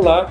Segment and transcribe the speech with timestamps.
[0.00, 0.30] Olá,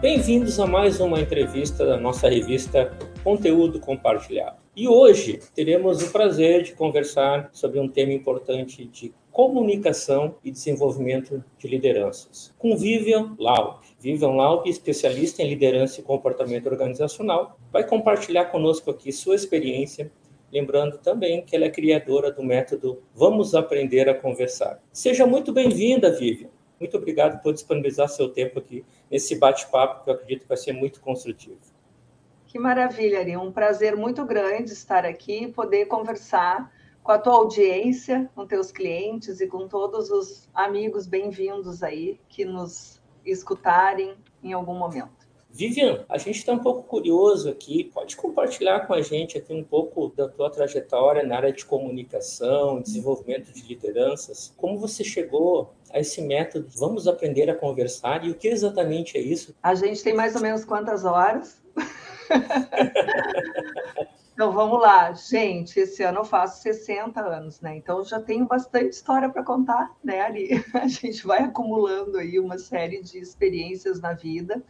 [0.00, 4.56] bem-vindos a mais uma entrevista da nossa revista Conteúdo Compartilhado.
[4.74, 11.44] E hoje teremos o prazer de conversar sobre um tema importante de comunicação e desenvolvimento
[11.58, 13.80] de lideranças, com Vivian Laub.
[14.00, 20.10] Vivian Laub, especialista em liderança e comportamento organizacional, vai compartilhar conosco aqui sua experiência
[20.50, 24.82] Lembrando também que ela é criadora do método Vamos Aprender a Conversar.
[24.92, 26.50] Seja muito bem-vinda, Vivian.
[26.82, 30.72] Muito obrigado por disponibilizar seu tempo aqui nesse bate-papo, que eu acredito que vai ser
[30.72, 31.60] muito construtivo.
[32.48, 33.36] Que maravilha, Ari.
[33.36, 38.72] Um prazer muito grande estar aqui e poder conversar com a tua audiência, com teus
[38.72, 45.21] clientes e com todos os amigos bem-vindos aí que nos escutarem em algum momento.
[45.54, 47.84] Vivian, a gente está um pouco curioso aqui.
[47.92, 52.80] Pode compartilhar com a gente aqui um pouco da tua trajetória na área de comunicação,
[52.80, 54.54] desenvolvimento de lideranças.
[54.56, 56.68] Como você chegou a esse método?
[56.74, 59.54] Vamos aprender a conversar e o que exatamente é isso?
[59.62, 61.60] A gente tem mais ou menos quantas horas?
[64.32, 65.78] então vamos lá, gente.
[65.78, 67.76] Esse ano eu faço 60 anos, né?
[67.76, 70.64] Então já tenho bastante história para contar, né, Ali?
[70.72, 74.62] A gente vai acumulando aí uma série de experiências na vida.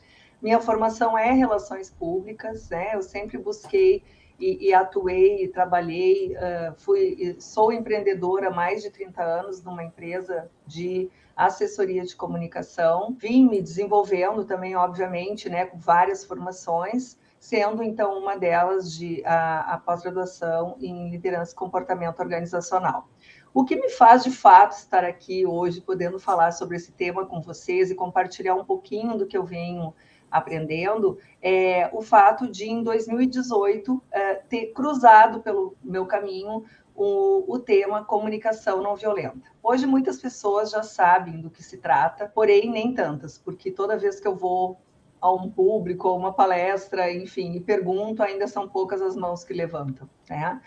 [0.43, 2.97] Minha formação é relações públicas, né?
[2.97, 4.03] Eu sempre busquei
[4.41, 9.85] e, e atuei, e trabalhei, uh, fui, sou empreendedora há mais de 30 anos numa
[9.85, 13.17] empresa de assessoria de comunicação.
[13.17, 19.75] Vim me desenvolvendo também, obviamente, né, com várias formações, sendo então uma delas de a,
[19.75, 23.09] a pós-graduação em liderança e comportamento organizacional.
[23.55, 27.41] O que me faz de fato estar aqui hoje, podendo falar sobre esse tema com
[27.41, 29.95] vocês e compartilhar um pouquinho do que eu venho
[30.33, 37.59] aprendendo, é o fato de, em 2018, é, ter cruzado pelo meu caminho o, o,
[37.59, 39.51] tema comunicação não violenta.
[39.63, 44.21] Hoje, muitas pessoas já sabem do que se trata, porém, nem tantas, porque toda vez
[44.21, 44.79] que eu vou
[45.21, 49.55] a um público, a uma palestra, enfim, e pergunto, ainda são poucas as mãos que
[49.55, 50.09] levantam.
[50.29, 50.61] Né?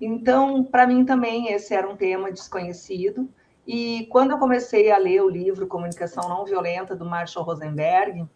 [0.00, 3.28] Então, para mim também, esse era um tema desconhecido.
[3.66, 8.26] E quando eu comecei a ler o livro Comunicação Não Violenta, do Marshall Rosenberg,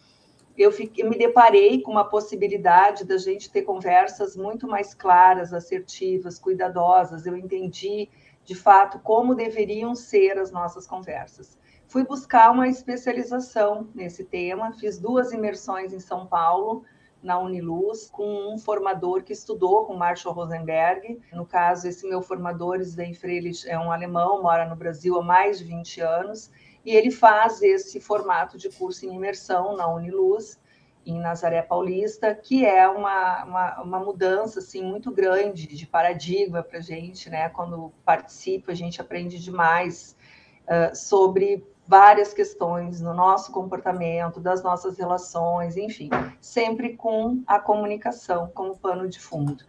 [0.58, 5.52] eu, fiquei, eu me deparei com uma possibilidade da gente ter conversas muito mais claras,
[5.52, 7.26] assertivas, cuidadosas.
[7.26, 8.08] Eu entendi,
[8.44, 11.56] de fato, como deveriam ser as nossas conversas.
[11.86, 16.84] Fui buscar uma especialização nesse tema, fiz duas imersões em São Paulo,
[17.22, 21.20] na Uniluz, com um formador que estudou com Marshall Rosenberg.
[21.32, 25.58] No caso, esse meu formador, Sven Freilich, é um alemão, mora no Brasil há mais
[25.58, 26.50] de 20 anos,
[26.88, 30.58] e ele faz esse formato de curso em imersão na Uniluz,
[31.04, 36.78] em Nazaré Paulista, que é uma, uma, uma mudança assim, muito grande de paradigma para
[36.78, 37.50] a gente, né?
[37.50, 40.16] Quando participa, a gente aprende demais
[40.64, 46.08] uh, sobre várias questões no nosso comportamento, das nossas relações, enfim,
[46.40, 49.62] sempre com a comunicação como pano de fundo.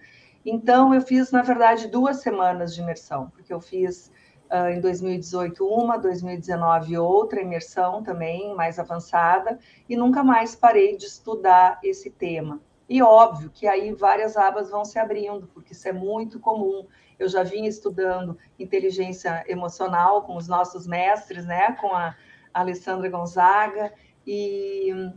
[0.46, 4.09] Então, eu fiz, na verdade, duas semanas de imersão, porque eu fiz
[4.52, 11.06] uh, em 2018 uma, 2019 outra imersão também mais avançada e nunca mais parei de
[11.06, 12.59] estudar esse tema.
[12.88, 16.88] E óbvio que aí várias abas vão se abrindo, porque isso é muito comum.
[17.20, 22.16] Eu já vinha estudando inteligência emocional com os nossos mestres, né, com a
[22.54, 23.94] Alessandra Gonzaga,
[24.26, 25.12] e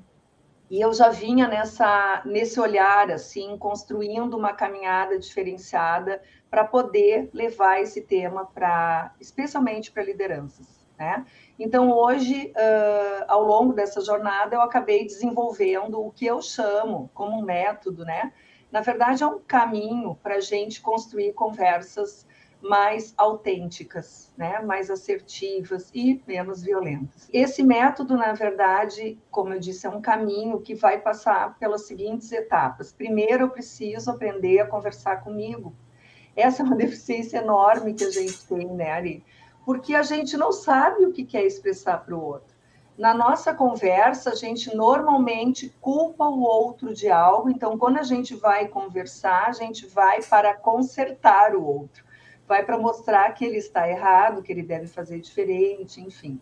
[0.72, 7.80] e eu já vinha nessa, nesse olhar, assim, construindo uma caminhada diferenciada para poder levar
[7.80, 10.84] esse tema para, especialmente para lideranças.
[10.98, 11.24] Né?
[11.58, 17.38] Então, hoje, uh, ao longo dessa jornada, eu acabei desenvolvendo o que eu chamo como
[17.38, 18.34] um método, né?
[18.70, 22.26] Na verdade, é um caminho para a gente construir conversas
[22.60, 24.60] mais autênticas, né?
[24.60, 27.30] mais assertivas e menos violentas.
[27.32, 32.30] Esse método, na verdade, como eu disse, é um caminho que vai passar pelas seguintes
[32.30, 32.92] etapas.
[32.92, 35.74] Primeiro, eu preciso aprender a conversar comigo.
[36.36, 39.24] Essa é uma deficiência enorme que a gente tem, né, Ari?
[39.64, 42.52] Porque a gente não sabe o que quer expressar para o outro.
[42.98, 48.34] Na nossa conversa, a gente normalmente culpa o outro de algo, então, quando a gente
[48.34, 52.04] vai conversar, a gente vai para consertar o outro
[52.52, 56.38] vai para mostrar que ele está errado, que ele deve fazer diferente, enfim.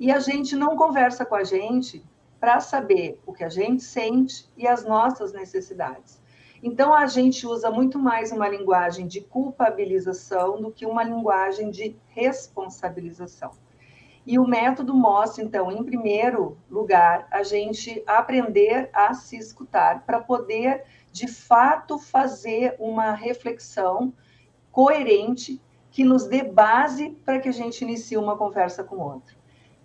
[0.00, 2.04] E a gente não conversa com a gente
[2.40, 6.20] para saber o que a gente sente e as nossas necessidades.
[6.66, 11.94] Então, a gente usa muito mais uma linguagem de culpabilização do que uma linguagem de
[12.08, 13.50] responsabilização.
[14.24, 20.20] E o método mostra, então, em primeiro lugar, a gente aprender a se escutar para
[20.20, 24.10] poder, de fato, fazer uma reflexão
[24.72, 25.60] coerente
[25.90, 29.36] que nos dê base para que a gente inicie uma conversa com o outro.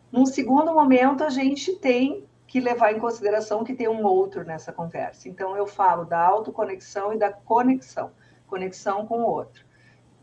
[0.09, 4.73] Num segundo momento, a gente tem que levar em consideração que tem um outro nessa
[4.73, 5.29] conversa.
[5.29, 8.11] Então, eu falo da autoconexão e da conexão,
[8.47, 9.63] conexão com o outro,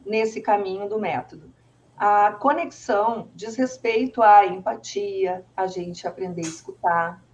[0.04, 1.54] nesse caminho do método.
[1.96, 7.24] A conexão diz respeito à empatia, a gente aprender a escutar.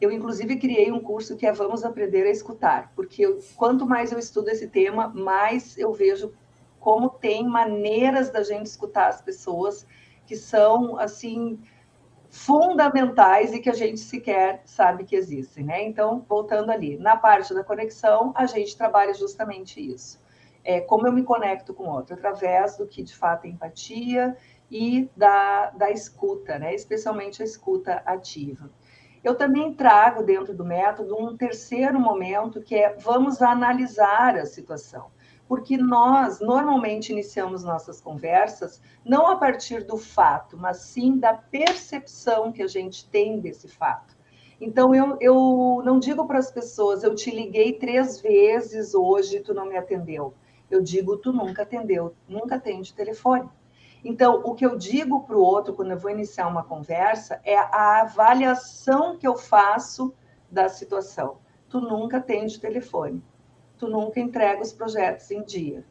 [0.00, 4.12] Eu, inclusive, criei um curso que é Vamos Aprender a Escutar, porque eu, quanto mais
[4.12, 6.32] eu estudo esse tema, mais eu vejo
[6.78, 9.84] como tem maneiras da gente escutar as pessoas
[10.24, 11.58] que são, assim,
[12.36, 15.82] fundamentais e que a gente sequer sabe que existem, né?
[15.82, 20.20] Então, voltando ali, na parte da conexão, a gente trabalha justamente isso.
[20.62, 24.36] É, como eu me conecto com o outro, através do que de fato é empatia
[24.70, 26.74] e da, da escuta, né?
[26.74, 28.68] especialmente a escuta ativa.
[29.24, 35.10] Eu também trago dentro do método um terceiro momento que é vamos analisar a situação
[35.48, 42.52] porque nós normalmente iniciamos nossas conversas não a partir do fato, mas sim da percepção
[42.52, 44.16] que a gente tem desse fato.
[44.60, 49.52] Então, eu, eu não digo para as pessoas, eu te liguei três vezes hoje, tu
[49.52, 50.34] não me atendeu.
[50.70, 53.48] Eu digo, tu nunca atendeu, nunca atende telefone.
[54.02, 57.56] Então, o que eu digo para o outro quando eu vou iniciar uma conversa é
[57.56, 60.14] a avaliação que eu faço
[60.50, 61.38] da situação.
[61.68, 63.22] Tu nunca atende telefone
[63.78, 65.84] tu nunca entrega os projetos em dia.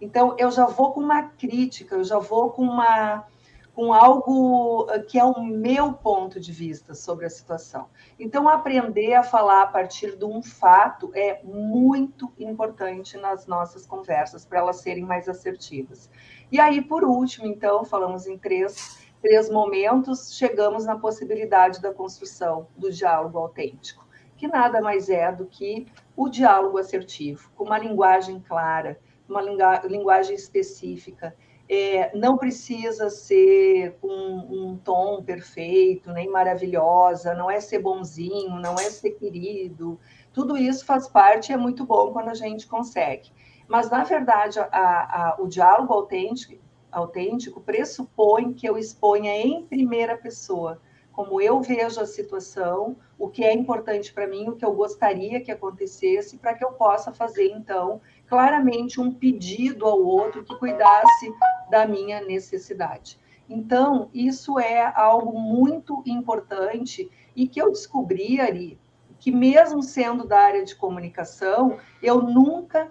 [0.00, 3.26] Então, eu já vou com uma crítica, eu já vou com uma
[3.74, 7.88] com algo eh, que é o meu ponto de vista sobre a situação.
[8.18, 14.44] Então, aprender a falar a partir de um fato é muito importante nas nossas conversas,
[14.44, 16.10] para elas serem mais assertivas.
[16.50, 22.66] E aí, por último, então, falamos em três, três momentos, chegamos na possibilidade da construção
[22.76, 24.06] do diálogo autêntico,
[24.42, 25.86] que nada mais é do que
[26.16, 28.98] o diálogo assertivo, com uma linguagem clara,
[29.28, 31.32] uma linguagem específica.
[31.68, 38.74] É, não precisa ser um, um tom perfeito, nem maravilhosa, não é ser bonzinho, não
[38.74, 39.96] é ser querido.
[40.32, 43.30] Tudo isso faz parte e é muito bom quando a gente consegue.
[43.68, 46.60] Mas, na verdade, a, a, o diálogo autêntico,
[46.90, 50.80] autêntico pressupõe que eu exponha em primeira pessoa
[51.12, 55.40] como eu vejo a situação, o que é importante para mim, o que eu gostaria
[55.40, 61.32] que acontecesse, para que eu possa fazer, então, claramente um pedido ao outro que cuidasse
[61.70, 63.18] da minha necessidade.
[63.48, 68.78] Então, isso é algo muito importante e que eu descobri ali,
[69.18, 72.88] que mesmo sendo da área de comunicação, eu nunca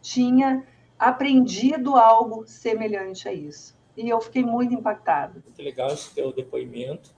[0.00, 0.64] tinha
[0.98, 3.76] aprendido algo semelhante a isso.
[3.96, 5.42] E eu fiquei muito impactada.
[5.44, 7.13] Muito legal esse teu depoimento.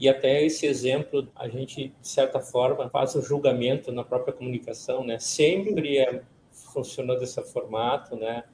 [0.00, 5.04] E até esse exemplo, a gente, de certa forma, faz o julgamento na própria comunicação,
[5.04, 5.18] né?
[5.18, 8.44] Sempre é, funcionou desse formato, né?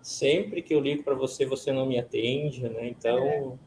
[0.00, 2.86] Sempre que eu ligo para você, você não me atende, né?
[2.86, 3.58] Então...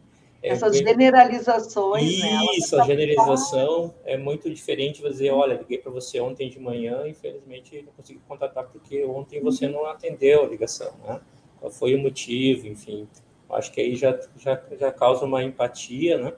[0.41, 0.49] É.
[0.49, 0.87] Essas bem...
[0.87, 2.39] generalizações, né?
[2.55, 2.83] Isso, né?
[2.83, 7.81] a generalização é muito diferente de dizer, olha, liguei para você ontem de manhã, infelizmente
[7.81, 11.19] não consegui contatar porque ontem você não atendeu a ligação, né?
[11.59, 13.07] Qual foi o motivo, enfim.
[13.49, 16.33] Acho que aí já, já, já causa uma empatia, né?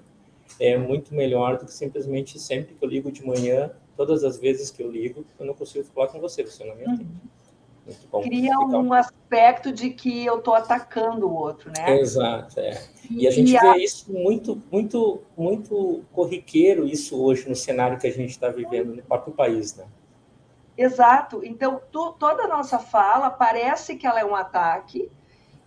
[0.60, 4.70] É muito melhor do que simplesmente sempre que eu ligo de manhã, todas as vezes
[4.70, 7.04] que eu ligo, eu não consigo falar com você, você não me atende.
[7.04, 8.22] Uhum.
[8.22, 12.00] Cria um aspecto de que eu estou atacando o outro, né?
[12.00, 12.82] Exato, é.
[13.10, 18.08] E, e a gente vê isso muito, muito, muito corriqueiro isso hoje no cenário que
[18.08, 19.86] a gente está vivendo no próprio país, né?
[20.78, 21.42] Exato.
[21.44, 25.10] Então, tu, toda a nossa fala parece que ela é um ataque,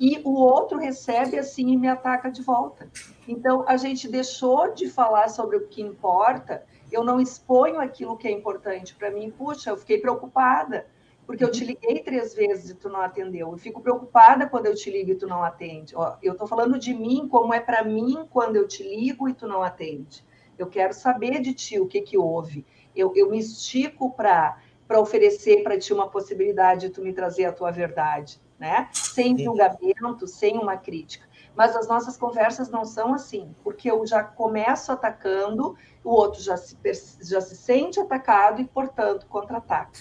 [0.00, 2.90] e o outro recebe assim e me ataca de volta.
[3.28, 8.26] Então, a gente deixou de falar sobre o que importa, eu não exponho aquilo que
[8.26, 9.30] é importante para mim.
[9.30, 10.87] Puxa, eu fiquei preocupada,
[11.26, 13.50] porque eu te liguei três vezes e tu não atendeu.
[13.50, 15.95] Eu fico preocupada quando eu te ligo e tu não atende.
[15.95, 19.35] Ó, eu estou falando de mim, como é para mim quando eu te ligo e
[19.35, 20.25] tu não atende.
[20.57, 22.64] Eu quero saber de ti o que, que houve.
[22.97, 24.57] Eu, eu me estico para
[24.97, 28.90] oferecer para ti uma possibilidade de tu me trazer a tua verdade né?
[28.92, 31.26] Sem julgamento, sem uma crítica.
[31.56, 36.58] Mas as nossas conversas não são assim, porque eu já começo atacando, o outro já
[36.58, 36.76] se,
[37.22, 39.98] já se sente atacado e, portanto, contra-ataca.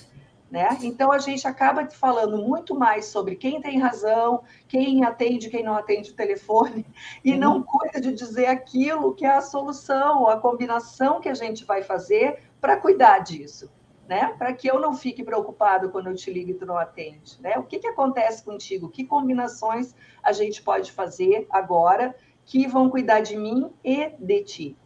[0.51, 0.67] Né?
[0.81, 5.75] Então a gente acaba falando muito mais sobre quem tem razão, quem atende, quem não
[5.75, 6.85] atende o telefone,
[7.23, 7.39] e uhum.
[7.39, 11.83] não cuida de dizer aquilo que é a solução, a combinação que a gente vai
[11.83, 13.69] fazer para cuidar disso
[14.09, 14.33] né?
[14.39, 17.59] Para que eu não fique preocupado quando eu te ligo e tu não atende, né?
[17.59, 18.89] O que, que acontece contigo?
[18.89, 24.77] Que combinações a gente pode fazer agora que vão cuidar de mim e de ti?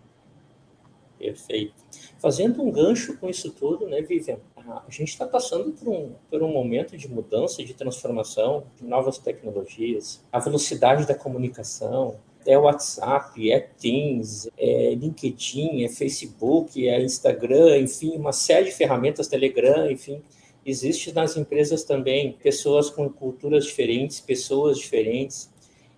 [1.17, 1.73] Perfeito.
[2.19, 4.39] Fazendo um gancho com isso tudo, né, Vivian?
[4.57, 9.17] A gente está passando por um, por um momento de mudança, de transformação, de novas
[9.17, 17.79] tecnologias, a velocidade da comunicação, é WhatsApp, é Teams, é LinkedIn, é Facebook, é Instagram,
[17.79, 20.21] enfim, uma série de ferramentas, Telegram, enfim.
[20.65, 25.51] Existe nas empresas também pessoas com culturas diferentes, pessoas diferentes.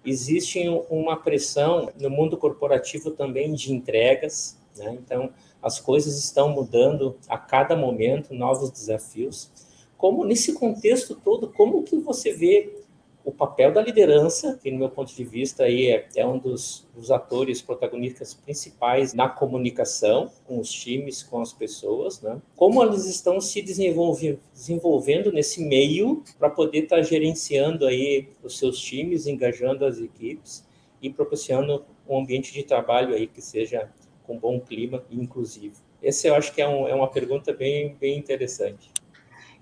[0.04, 0.60] Existe
[0.90, 4.98] uma pressão no mundo corporativo também de entregas, né?
[5.04, 9.50] Então, as coisas estão mudando a cada momento, novos desafios.
[9.98, 12.85] Como nesse contexto todo, como que você vê
[13.26, 16.88] o papel da liderança, que no meu ponto de vista aí é, é um dos,
[16.94, 22.40] dos, atores protagonistas principais na comunicação com os times, com as pessoas, né?
[22.56, 28.60] Como eles estão se desenvolve, desenvolvendo nesse meio para poder estar tá gerenciando aí os
[28.60, 30.64] seus times, engajando as equipes
[31.02, 33.90] e proporcionando um ambiente de trabalho aí que seja
[34.24, 35.76] com bom clima e inclusivo.
[36.02, 38.92] Esse eu acho que é, um, é uma pergunta bem, bem interessante.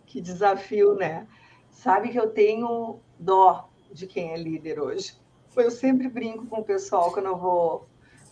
[0.05, 1.25] Que desafio, né?
[1.73, 5.15] Sabe que eu tenho dó de quem é líder hoje.
[5.55, 7.87] Eu sempre brinco com o pessoal quando eu vou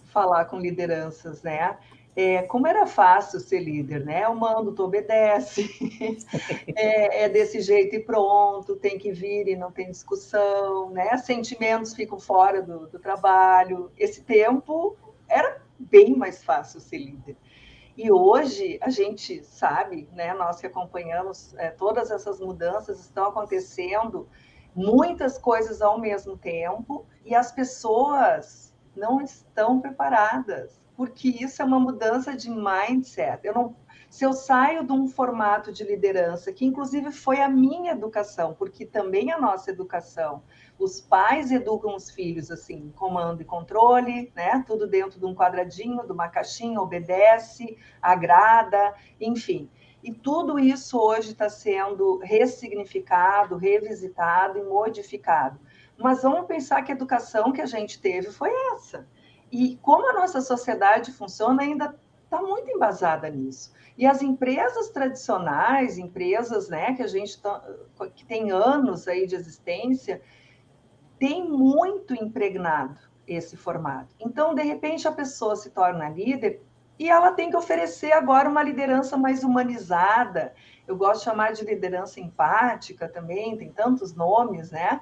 [0.05, 1.77] falar com lideranças, né?
[2.13, 4.25] É, como era fácil ser líder, né?
[4.25, 5.69] Eu mando, tu obedece,
[6.75, 11.15] é, é, desse jeito e pronto, tem que vir e não tem discussão, né?
[11.17, 13.91] Sentimentos ficam fora do, do trabalho.
[13.97, 14.97] Esse tempo
[15.29, 17.37] era bem mais fácil ser líder.
[18.03, 20.33] E hoje a gente sabe, né?
[20.33, 24.27] Nós que acompanhamos é, todas essas mudanças estão acontecendo
[24.75, 31.79] muitas coisas ao mesmo tempo e as pessoas não estão preparadas, porque isso é uma
[31.79, 33.45] mudança de mindset.
[33.45, 33.75] Eu não,
[34.09, 38.83] se eu saio de um formato de liderança, que inclusive foi a minha educação, porque
[38.83, 40.41] também a nossa educação,
[40.83, 44.63] os pais educam os filhos assim, comando e controle, né?
[44.65, 49.69] Tudo dentro de um quadradinho, de uma caixinha, obedece, agrada, enfim.
[50.03, 55.59] E tudo isso hoje está sendo ressignificado, revisitado e modificado.
[55.97, 59.07] Mas vamos pensar que a educação que a gente teve foi essa.
[59.51, 63.73] E como a nossa sociedade funciona, ainda está muito embasada nisso.
[63.97, 67.61] E as empresas tradicionais, empresas né, que a gente tá,
[68.15, 70.21] que tem anos aí de existência,
[71.21, 74.15] tem muito impregnado esse formato.
[74.19, 76.63] Então, de repente, a pessoa se torna líder
[76.97, 80.51] e ela tem que oferecer agora uma liderança mais humanizada.
[80.87, 84.99] Eu gosto de chamar de liderança empática também, tem tantos nomes, né?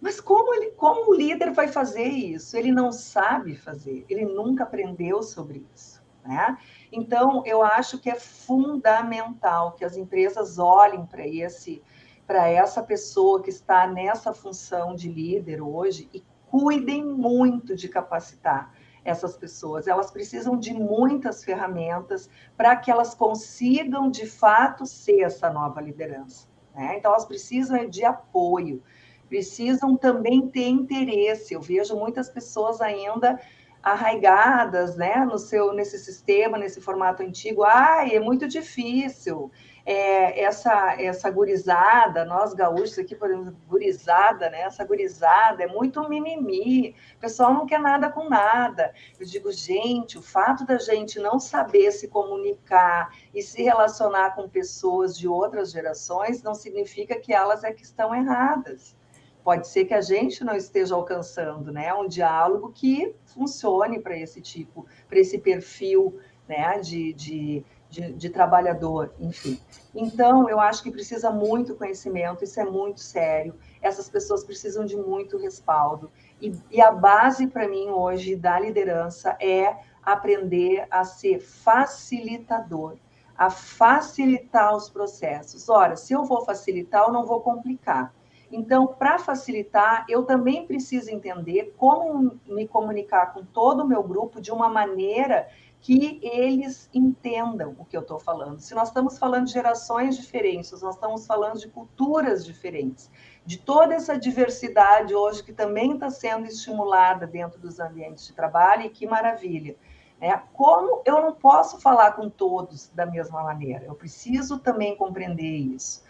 [0.00, 2.56] Mas como, ele, como o líder vai fazer isso?
[2.56, 6.04] Ele não sabe fazer, ele nunca aprendeu sobre isso.
[6.24, 6.58] Né?
[6.90, 11.80] Então, eu acho que é fundamental que as empresas olhem para esse
[12.26, 18.72] para essa pessoa que está nessa função de líder hoje e cuidem muito de capacitar
[19.04, 19.86] essas pessoas.
[19.86, 26.48] Elas precisam de muitas ferramentas para que elas consigam, de fato, ser essa nova liderança.
[26.74, 26.96] Né?
[26.98, 28.82] Então, elas precisam de apoio,
[29.28, 31.54] precisam também ter interesse.
[31.54, 33.40] Eu vejo muitas pessoas ainda
[33.82, 37.62] arraigadas né, no seu, nesse sistema, nesse formato antigo.
[37.62, 39.52] Ai, é muito difícil
[39.86, 44.62] é, essa, essa gurizada, nós gaúchos aqui, por exemplo, gurizada, né?
[44.62, 48.92] Essa gurizada é muito mimimi, o pessoal não quer nada com nada.
[49.18, 54.48] Eu digo, gente, o fato da gente não saber se comunicar e se relacionar com
[54.48, 58.96] pessoas de outras gerações não significa que elas é que estão erradas.
[59.44, 64.40] Pode ser que a gente não esteja alcançando né, um diálogo que funcione para esse
[64.40, 69.60] tipo, para esse perfil né, de, de de, de, trabalhador, enfim.
[69.94, 73.54] Então, eu acho que precisa muito conhecimento, isso é muito sério.
[73.80, 76.10] Essas pessoas precisam de muito respaldo.
[76.40, 82.96] E, e a base para mim hoje da liderança é aprender a ser facilitador,
[83.36, 85.68] a facilitar os processos.
[85.68, 88.14] Ora, se eu vou facilitar, eu não vou complicar.
[88.50, 94.40] Então, para facilitar, eu também preciso entender como me comunicar com todo o meu grupo
[94.40, 95.48] de uma maneira
[95.80, 98.58] que eles entendam o que eu estou falando.
[98.58, 103.10] Se nós estamos falando de gerações diferentes, nós estamos falando de culturas diferentes,
[103.44, 108.82] de toda essa diversidade hoje que também está sendo estimulada dentro dos ambientes de trabalho,
[108.82, 109.76] e que maravilha.
[110.20, 110.42] Né?
[110.52, 113.84] Como eu não posso falar com todos da mesma maneira?
[113.84, 116.02] Eu preciso também compreender isso.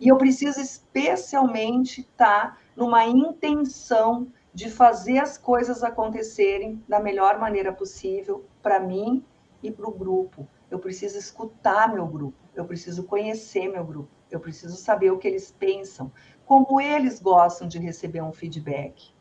[0.00, 7.38] E eu preciso especialmente estar tá numa intenção de fazer as coisas acontecerem da melhor
[7.38, 9.24] maneira possível para mim
[9.62, 10.46] e para o grupo.
[10.70, 15.26] Eu preciso escutar meu grupo, eu preciso conhecer meu grupo, eu preciso saber o que
[15.26, 16.12] eles pensam,
[16.44, 19.12] como eles gostam de receber um feedback.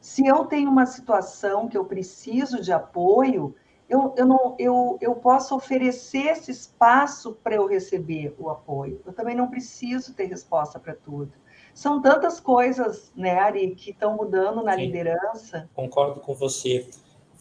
[0.00, 3.54] Se eu tenho uma situação que eu preciso de apoio,
[3.88, 9.00] eu, eu, não, eu, eu posso oferecer esse espaço para eu receber o apoio.
[9.04, 11.32] Eu também não preciso ter resposta para tudo.
[11.74, 14.86] São tantas coisas, né, Ari, que estão mudando na Sim.
[14.86, 15.68] liderança.
[15.74, 16.88] Concordo com você.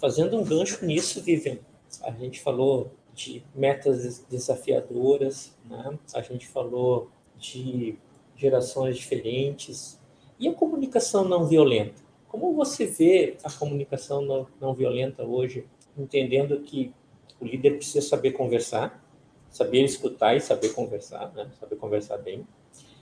[0.04, 1.60] Fazendo um gancho nisso, Vivian,
[2.02, 5.98] a gente falou de metas desafiadoras, né?
[6.14, 7.98] a gente falou de
[8.36, 9.98] gerações diferentes
[10.38, 12.02] e a comunicação não violenta.
[12.28, 15.66] Como você vê a comunicação não, não violenta hoje,
[15.98, 16.94] entendendo que
[17.40, 19.02] o líder precisa saber conversar,
[19.50, 21.50] saber escutar e saber conversar, né?
[21.58, 22.46] saber conversar bem.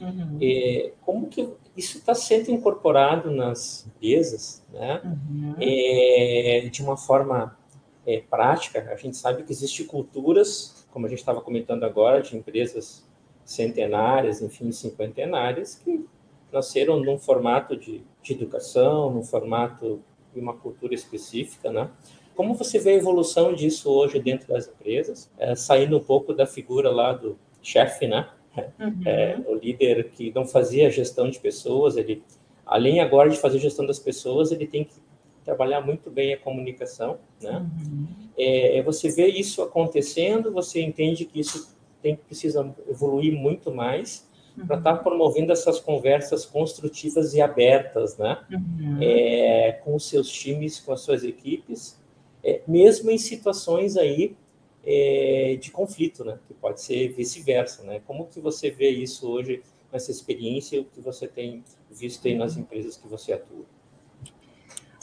[0.01, 0.37] Uhum.
[0.41, 5.01] É, como que isso está sendo incorporado nas empresas, né?
[5.03, 5.55] Uhum.
[5.59, 7.57] É, de uma forma
[8.05, 8.89] é, prática?
[8.91, 13.07] A gente sabe que existem culturas, como a gente estava comentando agora, de empresas
[13.45, 16.05] centenárias, enfim, cinquentenárias, que
[16.51, 20.01] nasceram num formato de, de educação, num formato
[20.33, 21.89] de uma cultura específica, né?
[22.35, 26.45] Como você vê a evolução disso hoje dentro das empresas, é, saindo um pouco da
[26.45, 28.29] figura lá do chefe, né?
[28.79, 29.01] Uhum.
[29.05, 32.23] É, o líder que não fazia gestão de pessoas, ele,
[32.65, 34.93] além agora de fazer gestão das pessoas, ele tem que
[35.43, 37.57] trabalhar muito bem a comunicação, né?
[37.59, 38.07] Uhum.
[38.37, 44.27] É, é você vê isso acontecendo, você entende que isso tem precisa evoluir muito mais
[44.57, 44.65] uhum.
[44.65, 48.39] para estar tá promovendo essas conversas construtivas e abertas, né?
[48.51, 48.97] Uhum.
[49.01, 51.99] É, com os seus times, com as suas equipes,
[52.43, 54.35] é, mesmo em situações aí
[54.85, 56.39] é, de conflito, né?
[56.47, 58.01] Que pode ser vice-versa, né?
[58.05, 59.61] Como que você vê isso hoje
[59.91, 63.65] nessa experiência que você tem visto aí nas empresas que você atua?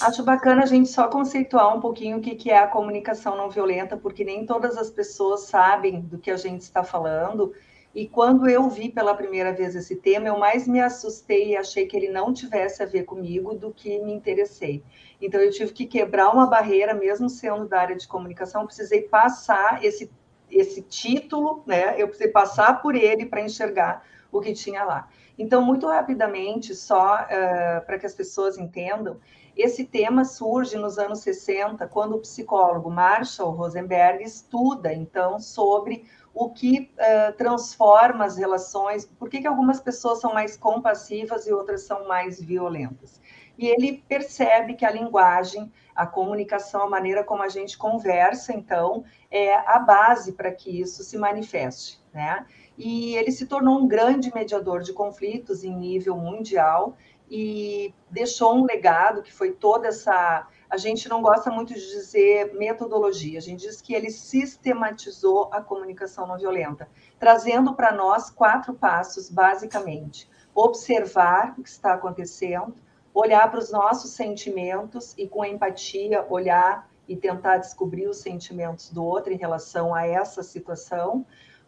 [0.00, 3.96] Acho bacana a gente só conceituar um pouquinho o que é a comunicação não violenta,
[3.96, 7.52] porque nem todas as pessoas sabem do que a gente está falando.
[7.98, 11.84] E quando eu vi pela primeira vez esse tema, eu mais me assustei e achei
[11.84, 14.84] que ele não tivesse a ver comigo do que me interessei.
[15.20, 19.84] Então, eu tive que quebrar uma barreira, mesmo sendo da área de comunicação, precisei passar
[19.84, 20.08] esse,
[20.48, 22.00] esse título, né?
[22.00, 25.08] Eu precisei passar por ele para enxergar o que tinha lá.
[25.36, 29.16] Então, muito rapidamente, só uh, para que as pessoas entendam,
[29.56, 36.50] esse tema surge nos anos 60, quando o psicólogo Marshall Rosenberg estuda, então, sobre o
[36.50, 41.82] que uh, transforma as relações, por que, que algumas pessoas são mais compassivas e outras
[41.82, 43.20] são mais violentas.
[43.58, 49.04] E ele percebe que a linguagem, a comunicação, a maneira como a gente conversa, então,
[49.28, 52.46] é a base para que isso se manifeste, né?
[52.76, 56.96] E ele se tornou um grande mediador de conflitos em nível mundial
[57.28, 60.46] e deixou um legado que foi toda essa.
[60.70, 65.62] A gente não gosta muito de dizer metodologia, a gente diz que ele sistematizou a
[65.62, 66.86] comunicação não violenta,
[67.18, 72.74] trazendo para nós quatro passos, basicamente: observar o que está acontecendo,
[73.14, 79.02] olhar para os nossos sentimentos e, com empatia, olhar e tentar descobrir os sentimentos do
[79.02, 81.24] outro em relação a essa situação.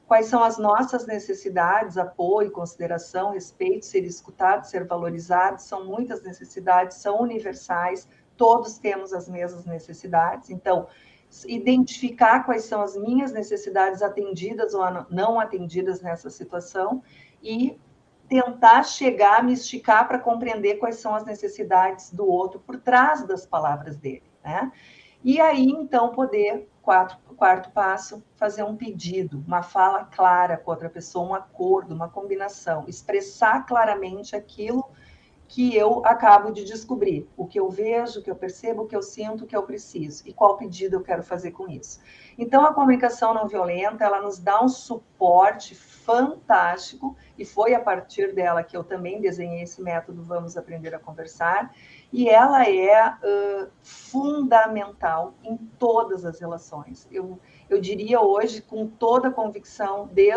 [0.07, 6.97] Quais são as nossas necessidades, apoio, consideração, respeito, ser escutado, ser valorizado, são muitas necessidades,
[6.97, 8.09] são universais,
[8.41, 10.49] todos temos as mesmas necessidades.
[10.49, 10.87] Então,
[11.47, 17.03] identificar quais são as minhas necessidades atendidas ou não atendidas nessa situação
[17.43, 17.79] e
[18.31, 23.45] tentar chegar, me esticar para compreender quais são as necessidades do outro por trás das
[23.45, 24.73] palavras dele, né?
[25.23, 30.89] E aí, então, poder Quarto, quarto passo, fazer um pedido, uma fala clara com outra
[30.89, 34.91] pessoa, um acordo, uma combinação, expressar claramente aquilo
[35.51, 38.95] que eu acabo de descobrir, o que eu vejo, o que eu percebo, o que
[38.95, 42.01] eu sinto, o que eu preciso e qual pedido eu quero fazer com isso.
[42.39, 48.33] Então, a comunicação não violenta, ela nos dá um suporte fantástico e foi a partir
[48.33, 51.75] dela que eu também desenhei esse método Vamos Aprender a Conversar,
[52.13, 57.09] e ela é uh, fundamental em todas as relações.
[57.11, 60.31] Eu, eu diria hoje, com toda convicção, de,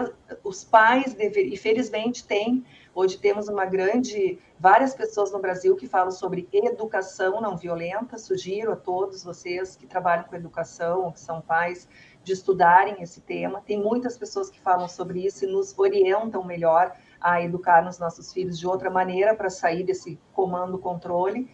[0.44, 6.12] os pais e felizmente tem, hoje temos uma grande, várias pessoas no Brasil que falam
[6.12, 11.88] sobre educação não violenta, sugiro a todos vocês que trabalham com educação, que são pais,
[12.24, 13.62] de estudarem esse tema.
[13.66, 18.32] Tem muitas pessoas que falam sobre isso e nos orientam melhor a educar nos nossos
[18.32, 21.50] filhos de outra maneira para sair desse comando-controle.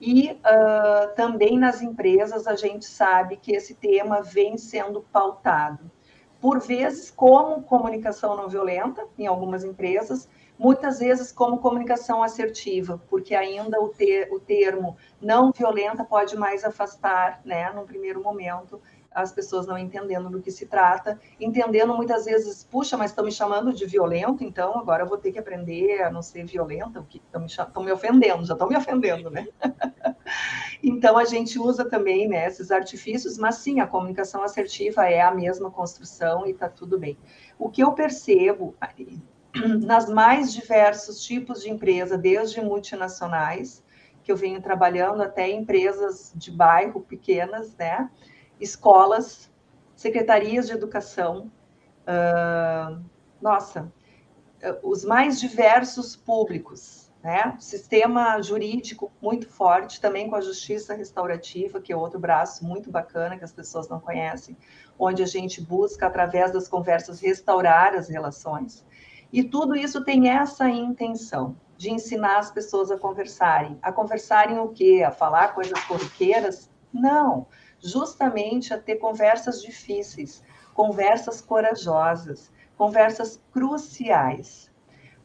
[0.00, 5.90] E uh, também nas empresas a gente sabe que esse tema vem sendo pautado.
[6.40, 13.34] Por vezes, como comunicação não violenta, em algumas empresas, muitas vezes como comunicação assertiva, porque
[13.34, 19.32] ainda o, ter, o termo não violenta pode mais afastar, né, num primeiro momento, as
[19.32, 23.72] pessoas não entendendo do que se trata, entendendo muitas vezes, puxa, mas estão me chamando
[23.72, 27.40] de violento, então agora eu vou ter que aprender a não ser violenta, que estão
[27.40, 29.48] me, me ofendendo, já estão me ofendendo, né?
[30.82, 35.34] então a gente usa também né, esses artifícios, mas sim, a comunicação assertiva é a
[35.34, 37.18] mesma construção e está tudo bem.
[37.58, 38.76] O que eu percebo,
[39.84, 43.82] nas mais diversos tipos de empresa, desde multinacionais,
[44.22, 48.10] que eu venho trabalhando, até empresas de bairro pequenas, né?
[48.60, 49.50] Escolas,
[49.96, 51.50] secretarias de educação,
[52.06, 53.02] uh,
[53.40, 53.90] nossa,
[54.82, 57.56] os mais diversos públicos, né?
[57.58, 63.36] Sistema jurídico muito forte, também com a justiça restaurativa, que é outro braço muito bacana
[63.36, 64.56] que as pessoas não conhecem,
[64.98, 68.84] onde a gente busca, através das conversas, restaurar as relações.
[69.32, 73.78] E tudo isso tem essa intenção de ensinar as pessoas a conversarem.
[73.82, 75.04] A conversarem o quê?
[75.06, 76.70] A falar coisas corriqueiras?
[76.92, 77.46] Não.
[77.78, 80.42] Justamente a ter conversas difíceis,
[80.74, 84.70] conversas corajosas, conversas cruciais.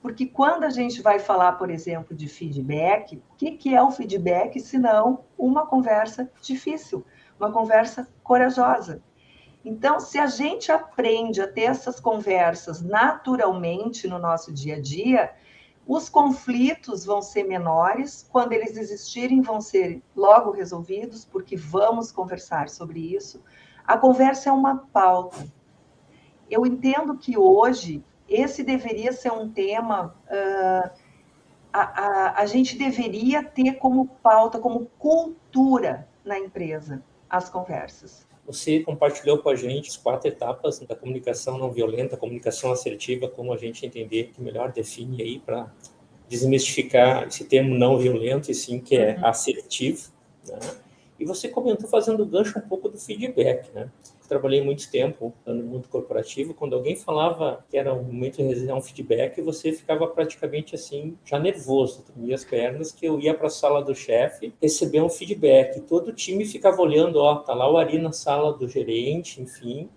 [0.02, 3.90] Porque quando a gente vai falar, por exemplo, de feedback, o que, que é o
[3.90, 7.06] feedback se não uma conversa difícil,
[7.40, 9.02] uma conversa corajosa?
[9.64, 15.34] Então, se a gente aprende a ter essas conversas naturalmente no nosso dia a dia,
[15.88, 22.70] os conflitos vão ser menores, quando eles existirem, vão ser logo resolvidos, porque vamos conversar
[22.70, 23.42] sobre isso.
[23.86, 25.46] A conversa é uma pauta.
[26.50, 30.16] Eu entendo que hoje esse deveria ser um tema.
[30.28, 31.04] Uh,
[31.72, 38.28] a, a, a gente deveria ter como pauta, como cultura na empresa, as conversas.
[38.46, 43.54] Você compartilhou com a gente as quatro etapas da comunicação não violenta, comunicação assertiva, como
[43.54, 45.72] a gente entender que melhor define aí para
[46.28, 49.26] desmistificar esse termo não violento e sim que é uhum.
[49.26, 50.10] assertivo.
[50.48, 50.60] Né?
[51.20, 53.90] E você comentou fazendo gancho um pouco do feedback, né?
[54.28, 58.76] Trabalhei muito tempo no mundo corporativo, quando alguém falava que era um momento de realizar
[58.76, 63.48] um feedback, você ficava praticamente assim, já nervoso, tremia as pernas, que eu ia para
[63.48, 65.82] a sala do chefe receber um feedback.
[65.82, 69.90] Todo o time ficava olhando, ó, tá lá o Ari na sala do gerente, enfim,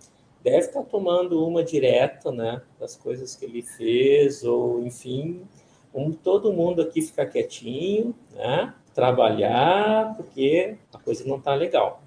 [0.43, 5.43] deve estar tá tomando uma direta, né, das coisas que ele fez, ou enfim,
[5.93, 12.03] um, todo mundo aqui ficar quietinho, né, trabalhar, porque a coisa não está legal.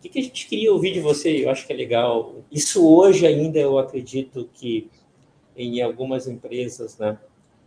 [0.00, 1.44] O que, que a gente queria ouvir de você?
[1.44, 2.36] Eu acho que é legal.
[2.50, 4.88] Isso hoje ainda eu acredito que
[5.54, 7.18] em algumas empresas, né,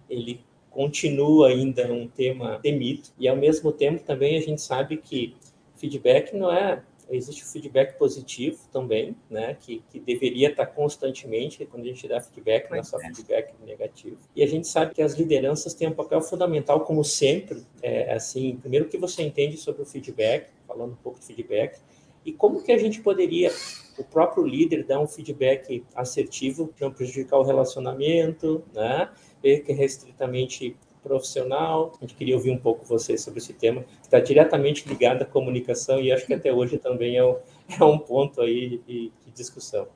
[0.09, 0.41] ele
[0.71, 5.35] continua ainda um tema temido e ao mesmo tempo também a gente sabe que
[5.75, 11.83] feedback não é existe o feedback positivo também, né, que, que deveria estar constantemente quando
[11.83, 14.17] a gente dá feedback, não é só feedback negativo.
[14.35, 18.55] E a gente sabe que as lideranças têm um papel fundamental, como sempre, é, assim,
[18.55, 21.77] primeiro que você entende sobre o feedback, falando um pouco de feedback,
[22.25, 23.51] e como que a gente poderia,
[23.97, 29.09] o próprio líder, dar um feedback assertivo não prejudicar o relacionamento, né?
[29.41, 31.91] Ver que é restritamente profissional.
[31.97, 35.25] A gente queria ouvir um pouco você sobre esse tema, que está diretamente ligado à
[35.25, 37.35] comunicação e acho que até hoje também é um,
[37.79, 39.87] é um ponto aí de, de discussão.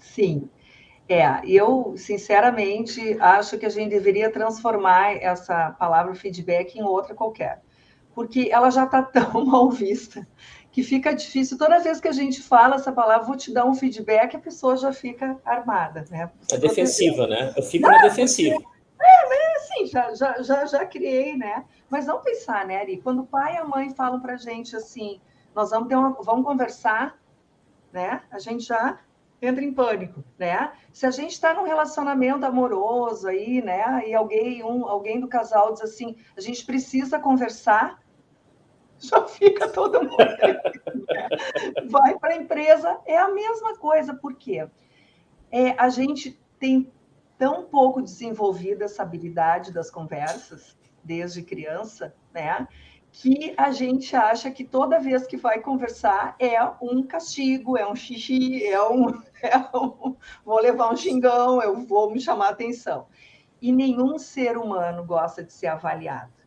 [0.00, 0.50] Sim.
[1.08, 7.62] É, eu sinceramente acho que a gente deveria transformar essa palavra feedback em outra qualquer,
[8.14, 10.24] porque ela já está tão mal vista
[10.72, 11.58] que fica difícil.
[11.58, 14.76] Toda vez que a gente fala essa palavra, vou te dar um feedback, a pessoa
[14.76, 16.30] já fica armada, né?
[16.50, 17.52] É defensiva, né?
[17.56, 18.54] Eu fico não, na defensiva.
[18.54, 19.36] É, né?
[19.56, 21.64] Assim, já, já, já, já criei, né?
[21.88, 22.98] Mas não pensar, né, Ari?
[22.98, 25.20] Quando o pai e a mãe falam pra gente assim,
[25.54, 27.18] nós vamos ter uma, vamos conversar,
[27.92, 28.22] né?
[28.30, 28.98] A gente já
[29.42, 30.72] entra em pânico, né?
[30.92, 34.06] Se a gente está num relacionamento amoroso aí, né?
[34.06, 38.00] E alguém, um, alguém do casal diz assim, a gente precisa conversar,
[39.00, 40.16] já fica todo mundo.
[41.88, 44.68] Vai para a empresa, é a mesma coisa, por quê?
[45.50, 46.92] É, a gente tem
[47.38, 52.68] tão pouco desenvolvida essa habilidade das conversas, desde criança, né?
[53.10, 57.96] Que a gente acha que toda vez que vai conversar é um castigo, é um
[57.96, 59.08] xixi, é um,
[59.42, 63.08] é um vou levar um xingão, eu vou me chamar atenção.
[63.60, 66.39] E nenhum ser humano gosta de ser avaliado.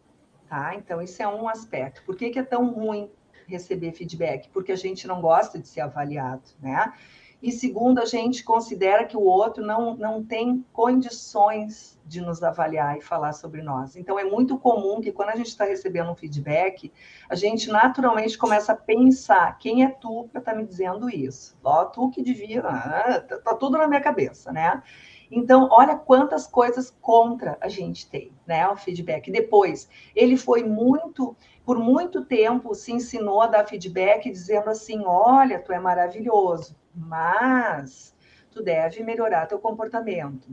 [0.53, 0.75] Tá?
[0.75, 2.03] Então, isso é um aspecto.
[2.05, 3.09] Por que, que é tão ruim
[3.47, 4.49] receber feedback?
[4.49, 6.93] Porque a gente não gosta de ser avaliado, né?
[7.41, 12.95] E segundo, a gente considera que o outro não, não tem condições de nos avaliar
[12.99, 13.95] e falar sobre nós.
[13.95, 16.93] Então, é muito comum que quando a gente está recebendo um feedback,
[17.27, 21.57] a gente naturalmente começa a pensar: quem é tu para estar tá me dizendo isso?
[21.63, 22.61] Ó, tu que devia.
[22.61, 24.83] Ah, tá, tá tudo na minha cabeça, né?
[25.35, 28.67] Então, olha quantas coisas contra a gente tem, né?
[28.67, 29.31] O feedback.
[29.31, 35.59] Depois, ele foi muito, por muito tempo, se ensinou a dar feedback dizendo assim: olha,
[35.59, 38.15] tu é maravilhoso, mas
[38.51, 40.47] tu deve melhorar teu comportamento.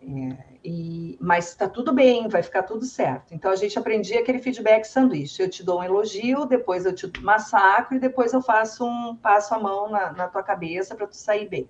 [0.00, 3.34] É, e, mas está tudo bem, vai ficar tudo certo.
[3.34, 5.42] Então a gente aprendia aquele feedback sanduíche.
[5.42, 9.54] Eu te dou um elogio, depois eu te massacro e depois eu faço um passo
[9.54, 11.68] a mão na, na tua cabeça para tu sair bem.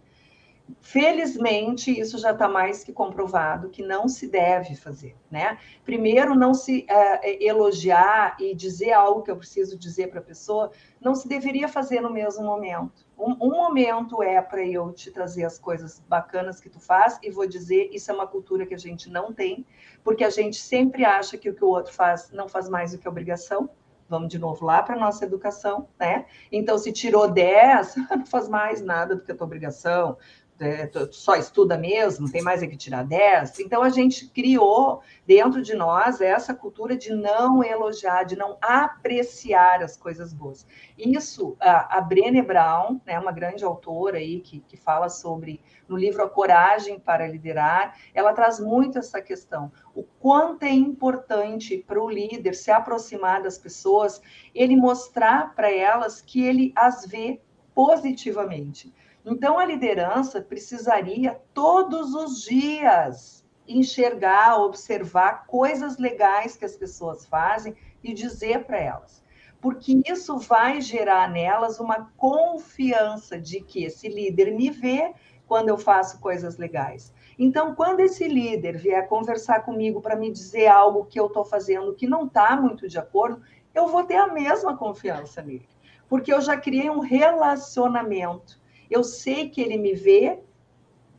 [0.80, 5.58] Felizmente, isso já está mais que comprovado que não se deve fazer, né?
[5.84, 10.70] Primeiro, não se uh, elogiar e dizer algo que eu preciso dizer para a pessoa,
[11.00, 13.06] não se deveria fazer no mesmo momento.
[13.18, 17.30] Um, um momento é para eu te trazer as coisas bacanas que tu faz e
[17.30, 19.66] vou dizer, isso é uma cultura que a gente não tem,
[20.02, 22.98] porque a gente sempre acha que o que o outro faz não faz mais do
[22.98, 23.68] que obrigação,
[24.06, 26.26] Vamos de novo lá para a nossa educação, né?
[26.52, 30.18] Então, se tirou 10, não faz mais nada do que a tua obrigação
[30.60, 33.58] é, só estuda mesmo, tem mais é que tirar 10.
[33.60, 39.82] Então, a gente criou dentro de nós essa cultura de não elogiar, de não apreciar
[39.82, 40.64] as coisas boas.
[40.96, 45.96] Isso, a, a Brené Brown, né, uma grande autora aí que, que fala sobre, no
[45.96, 49.72] livro A Coragem para Liderar, ela traz muito essa questão.
[49.92, 54.22] O quanto é importante para o líder se aproximar das pessoas,
[54.54, 57.40] ele mostrar para elas que ele as vê
[57.74, 67.24] positivamente então, a liderança precisaria todos os dias enxergar, observar coisas legais que as pessoas
[67.24, 69.24] fazem e dizer para elas.
[69.62, 75.14] Porque isso vai gerar nelas uma confiança de que esse líder me vê
[75.46, 77.10] quando eu faço coisas legais.
[77.38, 81.94] Então, quando esse líder vier conversar comigo para me dizer algo que eu estou fazendo
[81.94, 83.40] que não está muito de acordo,
[83.74, 85.66] eu vou ter a mesma confiança nele.
[86.10, 90.38] Porque eu já criei um relacionamento eu sei que ele me vê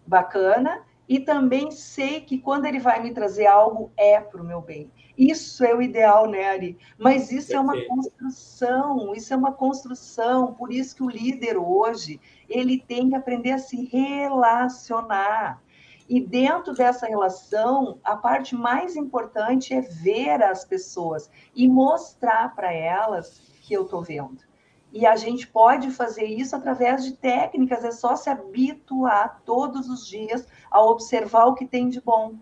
[0.05, 4.61] bacana e também sei que quando ele vai me trazer algo é para o meu
[4.61, 4.91] bem.
[5.17, 6.77] Isso é o ideal, né, Ari?
[6.97, 7.55] Mas isso Perfeito.
[7.55, 10.53] é uma construção, isso é uma construção.
[10.53, 15.61] Por isso que o líder hoje ele tem que aprender a se relacionar.
[16.07, 22.71] E dentro dessa relação, a parte mais importante é ver as pessoas e mostrar para
[22.71, 24.44] elas que eu estou vendo.
[24.95, 30.07] E a gente pode fazer isso através de técnicas, é só se habituar todos os
[30.07, 32.35] dias a observar o que tem de bom.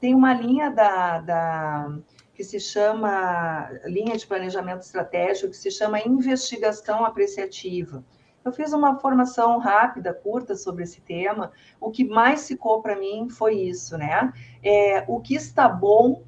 [0.00, 1.98] Tem uma linha da, da
[2.32, 8.02] que se chama linha de planejamento estratégico, que se chama investigação apreciativa.
[8.42, 11.52] Eu fiz uma formação rápida, curta sobre esse tema.
[11.78, 14.32] O que mais ficou para mim foi isso, né?
[14.62, 16.22] É, o que está bom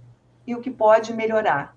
[0.46, 1.74] e o que pode melhorar.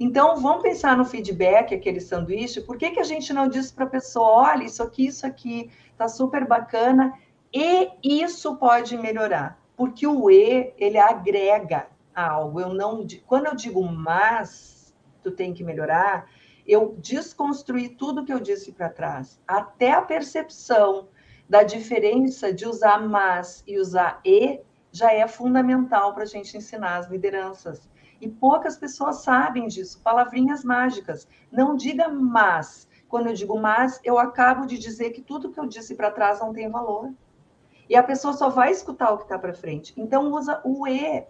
[0.00, 2.62] Então, vamos pensar no feedback, aquele sanduíche.
[2.62, 5.70] Por que, que a gente não diz para a pessoa, olha, isso aqui, isso aqui,
[5.92, 7.12] está super bacana,
[7.52, 9.60] e isso pode melhorar?
[9.76, 12.60] Porque o E, ele agrega algo.
[12.60, 16.26] Eu não, quando eu digo mas, tu tem que melhorar,
[16.66, 19.38] eu desconstruí tudo que eu disse para trás.
[19.46, 21.08] Até a percepção
[21.46, 24.60] da diferença de usar mas e usar e
[24.92, 27.88] já é fundamental para a gente ensinar as lideranças.
[28.20, 30.00] E poucas pessoas sabem disso.
[30.02, 31.26] Palavrinhas mágicas.
[31.50, 32.88] Não diga mas.
[33.08, 36.40] Quando eu digo mas, eu acabo de dizer que tudo que eu disse para trás
[36.40, 37.12] não tem valor.
[37.88, 39.92] E a pessoa só vai escutar o que está para frente.
[39.96, 41.24] Então, usa o e.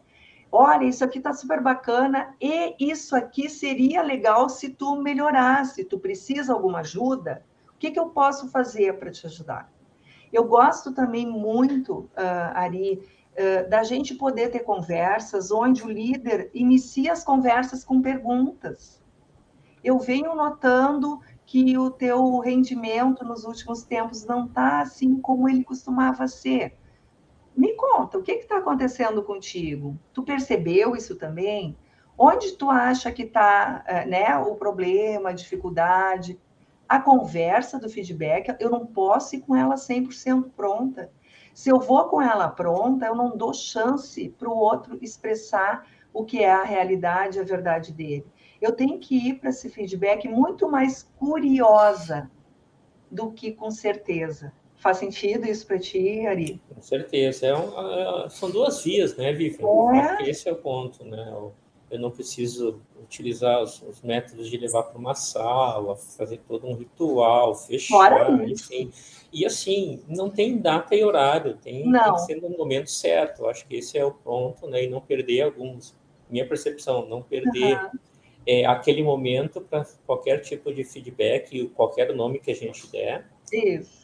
[0.53, 2.35] Olha, isso aqui está super bacana.
[2.41, 5.85] E isso aqui seria legal se tu melhorasse.
[5.85, 7.43] Tu precisa alguma ajuda?
[7.75, 9.71] O que, que eu posso fazer para te ajudar?
[10.33, 13.03] Eu gosto também muito, uh, Ari,
[13.69, 19.03] da gente poder ter conversas onde o líder inicia as conversas com perguntas.
[19.83, 25.65] Eu venho notando que o teu rendimento nos últimos tempos não está assim como ele
[25.65, 26.77] costumava ser.
[27.57, 29.99] Me conta, o que está acontecendo contigo?
[30.13, 31.77] Tu percebeu isso também?
[32.17, 36.39] Onde tu acha que está né, o problema, a dificuldade?
[36.89, 41.11] A conversa do feedback, eu não posso ir com ela 100% pronta.
[41.55, 46.25] Se eu vou com ela pronta, eu não dou chance para o outro expressar o
[46.25, 48.27] que é a realidade, a verdade dele.
[48.61, 52.31] Eu tenho que ir para esse feedback muito mais curiosa
[53.11, 54.53] do que com certeza.
[54.77, 56.61] Faz sentido isso para ti, Ari?
[56.75, 57.47] Com certeza.
[57.47, 59.67] É um, são duas vias, né, Vivian?
[59.95, 60.29] É.
[60.29, 61.31] Esse é o ponto, né?
[61.91, 66.75] Eu não preciso utilizar os, os métodos de levar para uma sala, fazer todo um
[66.75, 68.91] ritual, fechar, enfim.
[69.33, 73.47] E assim, não tem data e horário, tem, tem, que ser no momento certo.
[73.47, 74.85] Acho que esse é o ponto, né?
[74.85, 75.95] E não perder alguns.
[76.29, 77.91] Minha percepção, não perder uhum.
[78.47, 83.27] é, aquele momento para qualquer tipo de feedback, qualquer nome que a gente der,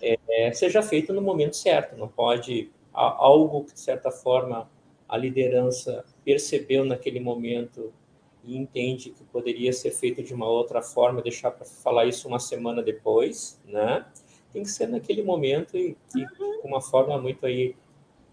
[0.02, 1.96] é, é, seja feito no momento certo.
[1.96, 4.70] Não pode algo que, de certa forma,
[5.08, 7.92] a liderança percebeu naquele momento
[8.42, 12.38] e entende que poderia ser feito de uma outra forma, deixar para falar isso uma
[12.38, 14.06] semana depois, né?
[14.56, 16.62] Tem que ser naquele momento e, e uhum.
[16.62, 17.76] com uma forma muito aí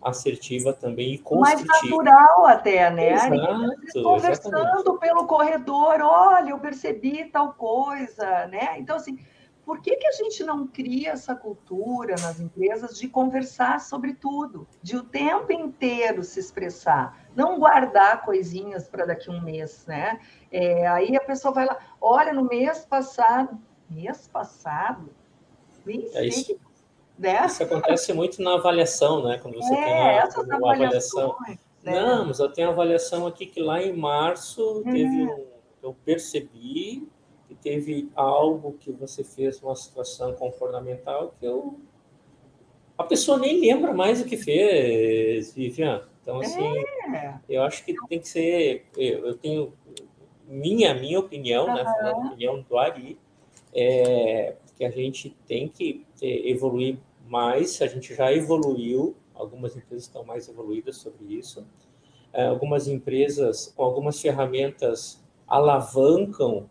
[0.02, 1.68] assertiva também e construtiva.
[1.68, 3.12] Mais natural até, né?
[3.12, 5.00] Exato, Conversando exatamente.
[5.02, 8.80] pelo corredor, olha, eu percebi tal coisa, né?
[8.80, 9.20] Então, assim,
[9.66, 14.66] Por que, que a gente não cria essa cultura nas empresas de conversar sobre tudo,
[14.82, 20.20] de o tempo inteiro se expressar, não guardar coisinhas para daqui a um mês, né?
[20.50, 23.58] É, aí a pessoa vai lá, olha, no mês passado,
[23.90, 25.10] mês passado,
[25.86, 26.60] nem é Isso,
[27.18, 27.46] né?
[27.46, 29.40] isso acontece muito na avaliação, né?
[29.42, 31.36] Quando você é, tem uma, uma avaliação.
[31.48, 31.58] Né?
[31.84, 35.26] Não, mas eu tenho avaliação aqui que lá em março teve é.
[35.26, 35.46] um,
[35.82, 37.08] eu percebi
[37.64, 41.80] teve algo que você fez uma situação comportamental que eu
[42.98, 46.08] a pessoa nem lembra mais o que fez, Vivian.
[46.22, 46.78] Então assim,
[47.16, 47.34] é.
[47.50, 49.74] eu acho que tem que ser, eu tenho
[50.48, 51.74] minha minha opinião, uhum.
[51.74, 53.18] né, a opinião do Ari,
[53.74, 57.82] é que a gente tem que evoluir mais.
[57.82, 61.66] A gente já evoluiu, algumas empresas estão mais evoluídas sobre isso.
[62.34, 66.68] É, algumas empresas com algumas ferramentas alavancam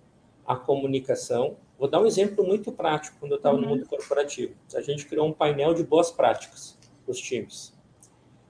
[0.47, 1.57] a comunicação.
[1.79, 3.63] Vou dar um exemplo muito prático quando eu estava uhum.
[3.63, 4.55] no mundo corporativo.
[4.75, 7.73] A gente criou um painel de boas práticas para os times.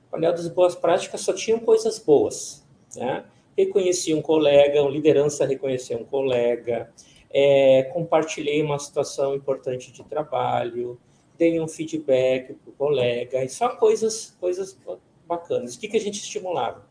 [0.09, 3.25] O painel das boas práticas só tinham coisas boas, né?
[3.57, 6.90] Reconheci um colega, uma liderança reconhecer um colega,
[7.32, 10.98] é, compartilhei uma situação importante de trabalho,
[11.38, 14.78] dei um feedback para o colega, e só coisas, coisas
[15.26, 15.74] bacanas.
[15.74, 16.86] O que, que a gente estimulava?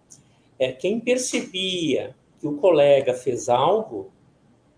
[0.58, 4.12] É, quem percebia que o colega fez algo,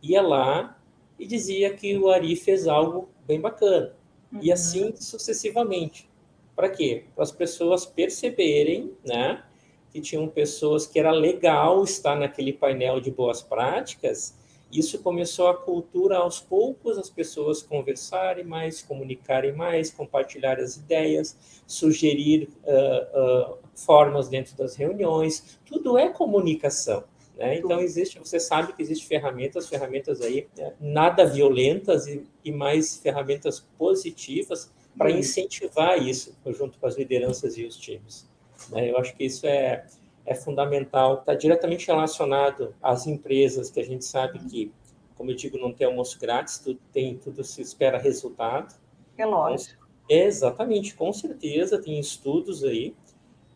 [0.02, 0.78] ia lá
[1.18, 3.96] e dizia que o Ari fez algo bem bacana.
[4.32, 4.40] Uhum.
[4.42, 6.10] E assim sucessivamente.
[6.56, 7.06] Para quê?
[7.16, 9.44] Para as pessoas perceberem, né?
[9.92, 14.38] Que tinham pessoas que era legal estar naquele painel de boas práticas.
[14.74, 21.38] Isso começou a cultura aos poucos, as pessoas conversarem mais, comunicarem mais, compartilhar as ideias,
[21.68, 25.60] sugerir uh, uh, formas dentro das reuniões.
[25.64, 27.04] Tudo é comunicação.
[27.38, 27.58] Né?
[27.58, 32.98] Então existe, você sabe que existem ferramentas, ferramentas aí né, nada violentas e, e, mais
[32.98, 38.30] ferramentas positivas para incentivar isso junto com as lideranças e os times.
[38.70, 38.90] Né?
[38.90, 39.86] Eu acho que isso é,
[40.26, 44.72] é fundamental, está diretamente relacionado às empresas que a gente sabe que,
[45.16, 48.76] como eu digo, não tem almoço grátis, tudo tem, tudo se espera resultado.
[49.18, 49.86] É lógico.
[50.06, 52.96] Então, exatamente, com certeza tem estudos aí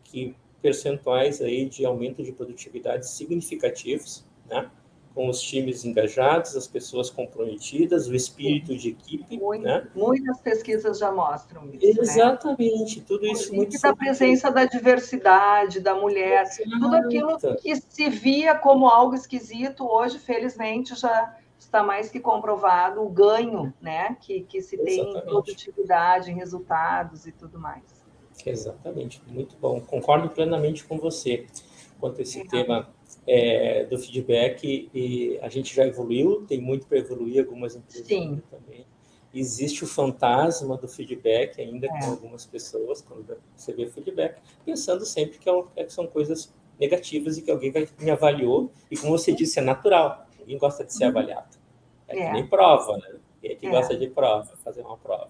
[0.04, 4.70] que percentuais aí de aumento de produtividade significativos, né?
[5.18, 9.36] Com os times engajados, as pessoas comprometidas, o espírito de equipe.
[9.36, 9.88] Muito, né?
[9.96, 11.88] Muitas pesquisas já mostram isso.
[11.88, 12.04] Né?
[12.04, 13.06] Exatamente, né?
[13.08, 13.82] tudo isso muito.
[13.82, 16.46] da presença da diversidade, da mulher,
[16.80, 23.02] tudo aquilo que se via como algo esquisito, hoje, felizmente, já está mais que comprovado
[23.02, 24.18] o ganho né?
[24.22, 28.06] que, que se tem em produtividade, em resultados e tudo mais.
[28.46, 29.82] Exatamente, muito bom.
[29.82, 31.48] Concordo plenamente com você
[32.00, 32.48] quanto a esse uhum.
[32.48, 32.96] tema
[33.28, 38.42] é, do feedback e a gente já evoluiu, tem muito para evoluir, algumas empresas Sim.
[38.50, 38.86] também.
[39.34, 41.90] Existe o fantasma do feedback ainda é.
[41.90, 46.54] com algumas pessoas, quando você vê feedback, pensando sempre que, é, é que são coisas
[46.80, 50.86] negativas e que alguém vai, me avaliou, e como você disse, é natural, ninguém gosta
[50.86, 51.10] de ser uhum.
[51.10, 51.58] avaliado.
[52.08, 52.28] É, é.
[52.28, 53.20] que nem prova, né?
[53.42, 55.30] Quem é que gosta de prova, fazer uma prova.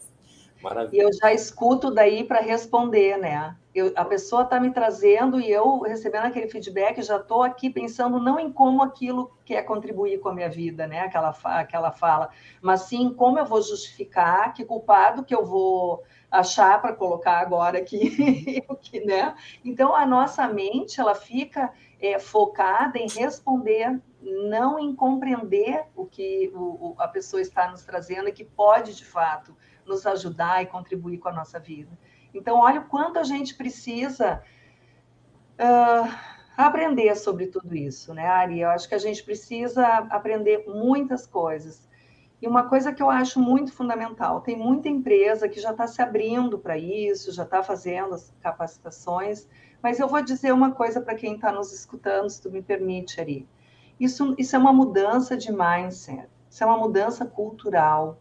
[0.61, 1.01] Maravilha.
[1.01, 3.55] E eu já escuto daí para responder, né?
[3.73, 8.19] Eu, a pessoa está me trazendo e eu recebendo aquele feedback, já estou aqui pensando
[8.19, 11.01] não em como aquilo quer contribuir com a minha vida, né?
[11.01, 16.81] Aquela, aquela fala, mas sim como eu vou justificar, que culpado que eu vou achar
[16.81, 18.63] para colocar agora aqui,
[19.05, 19.35] né?
[19.63, 26.51] Então a nossa mente ela fica é, focada em responder, não em compreender o que
[26.55, 29.55] o, a pessoa está nos trazendo e que pode de fato
[29.87, 31.97] nos ajudar e contribuir com a nossa vida.
[32.33, 34.43] Então, olha o quanto a gente precisa
[35.59, 36.13] uh,
[36.55, 38.59] aprender sobre tudo isso, né, Ari?
[38.61, 41.87] Eu acho que a gente precisa aprender muitas coisas.
[42.41, 46.01] E uma coisa que eu acho muito fundamental: tem muita empresa que já está se
[46.01, 49.47] abrindo para isso, já está fazendo as capacitações,
[49.81, 53.19] mas eu vou dizer uma coisa para quem está nos escutando, se tu me permite,
[53.19, 53.47] Ari.
[53.99, 58.19] Isso, isso é uma mudança de mindset, isso é uma mudança cultural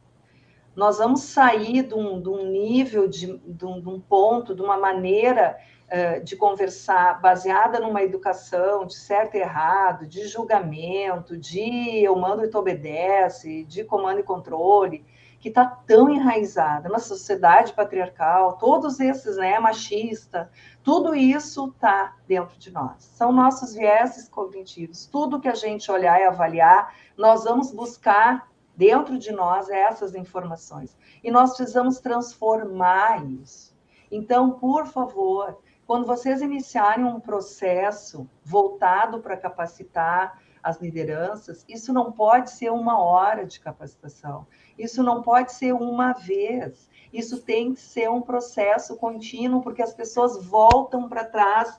[0.76, 4.60] nós vamos sair de um, de um nível, de, de, um, de, um, ponto, de
[4.60, 12.04] uma maneira uh, de conversar baseada numa educação de certo e errado, de julgamento, de
[12.04, 15.02] eu mando e tu obedece, de comando e controle,
[15.40, 20.50] que está tão enraizada na sociedade patriarcal, todos esses, né, machista,
[20.82, 22.96] tudo isso está dentro de nós.
[22.98, 25.06] São nossos vieses cognitivos.
[25.06, 28.46] Tudo que a gente olhar e avaliar, nós vamos buscar
[28.76, 30.96] dentro de nós essas informações.
[31.24, 33.74] E nós precisamos transformar isso.
[34.10, 42.10] Então, por favor, quando vocês iniciarem um processo voltado para capacitar as lideranças, isso não
[42.10, 44.46] pode ser uma hora de capacitação,
[44.76, 49.94] isso não pode ser uma vez, isso tem que ser um processo contínuo, porque as
[49.94, 51.78] pessoas voltam para trás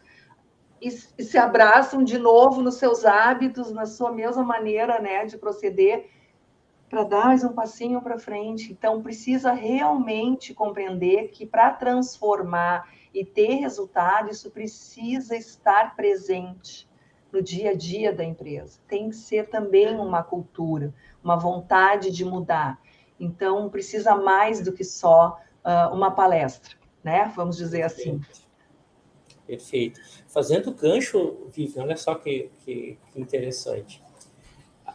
[0.82, 0.88] e,
[1.18, 6.10] e, se abraçam de novo nos seus hábitos, na sua mesma maneira né, de proceder,
[6.89, 8.71] para dar mais um passinho para frente.
[8.71, 16.88] Então, precisa realmente compreender que para transformar e ter resultado, isso precisa estar presente
[17.31, 18.79] no dia a dia da empresa.
[18.88, 22.79] Tem que ser também uma cultura, uma vontade de mudar.
[23.19, 27.31] Então, precisa mais do que só uh, uma palestra, né?
[27.35, 28.21] Vamos dizer assim.
[29.45, 29.99] Perfeito.
[30.27, 34.03] Fazendo gancho, Vivian, olha só que, que, que interessante.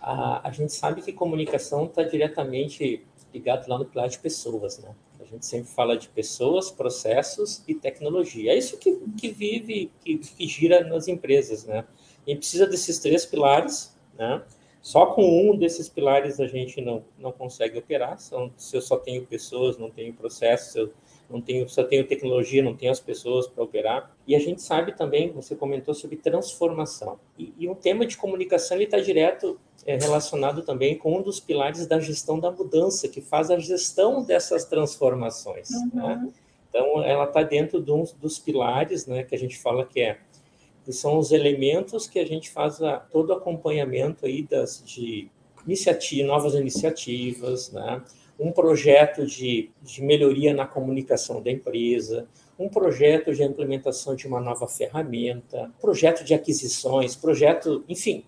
[0.03, 4.95] A, a, gente sabe que comunicação está diretamente ligado lá no pilar de pessoas, né?
[5.21, 8.53] A gente sempre fala de pessoas, processos e tecnologia.
[8.53, 11.85] É isso que, que vive, que, que gira nas empresas, né?
[12.27, 14.43] E precisa desses três pilares, né?
[14.83, 18.19] Só com um desses pilares a gente não, não consegue operar.
[18.19, 20.93] Se eu só tenho pessoas, não tenho processos, eu
[21.33, 24.15] não tenho, só tenho tecnologia, não tenho as pessoas para operar.
[24.27, 27.19] E a gente sabe também, você comentou sobre transformação.
[27.39, 31.87] E, e um tema de comunicação está direto é, relacionado também com um dos pilares
[31.87, 35.71] da gestão da mudança, que faz a gestão dessas transformações.
[35.71, 35.91] Uhum.
[35.95, 36.33] Né?
[36.69, 40.19] Então, ela está dentro de um dos pilares né, que a gente fala que é
[40.85, 45.29] que são os elementos que a gente faz a, todo o acompanhamento aí das, de
[45.65, 48.03] iniciativa, novas iniciativas, né?
[48.39, 52.27] Um projeto de, de melhoria na comunicação da empresa,
[52.59, 58.25] um projeto de implementação de uma nova ferramenta, projeto de aquisições, projeto, enfim.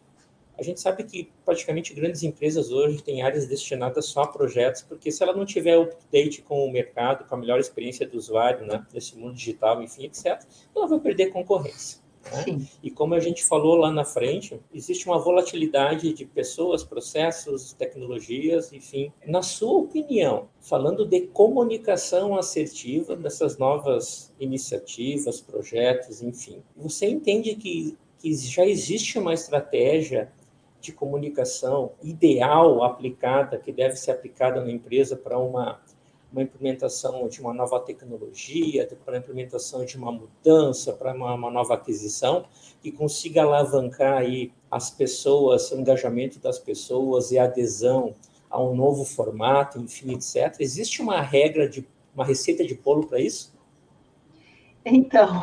[0.57, 5.11] A gente sabe que praticamente grandes empresas hoje têm áreas destinadas só a projetos, porque
[5.11, 8.87] se ela não tiver update com o mercado, com a melhor experiência do usuário, né,
[8.93, 10.41] nesse mundo digital, enfim, etc.,
[10.75, 12.04] ela vai perder concorrência.
[12.33, 12.67] Né?
[12.83, 18.73] E como a gente falou lá na frente, existe uma volatilidade de pessoas, processos, tecnologias,
[18.73, 19.13] enfim.
[19.27, 27.97] Na sua opinião, falando de comunicação assertiva dessas novas iniciativas, projetos, enfim, você entende que,
[28.19, 30.33] que já existe uma estratégia
[30.85, 35.81] de comunicação ideal aplicada, que deve ser aplicada na empresa para uma
[36.35, 41.51] uma implementação de uma nova tecnologia, para a implementação de uma mudança, para uma, uma,
[41.51, 42.45] nova aquisição,
[42.83, 48.17] que consiga alavancar aí as pessoas, o engajamento das pessoas e a adesão
[48.51, 50.57] a um novo formato, enfim, etc.
[50.59, 53.55] Existe uma regra de uma receita de bolo para isso?
[54.85, 55.41] Então,